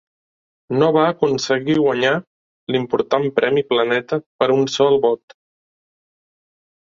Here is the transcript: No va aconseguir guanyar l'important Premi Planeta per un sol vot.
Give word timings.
No 0.81 0.85
va 0.95 1.01
aconseguir 1.09 1.75
guanyar 1.79 2.13
l'important 2.75 3.27
Premi 3.39 3.63
Planeta 3.73 4.19
per 4.43 4.47
un 4.57 4.65
sol 4.77 4.97
vot. 5.07 5.37